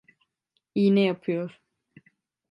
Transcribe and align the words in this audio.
İğne 0.75 0.99
yapıyor… 1.01 1.59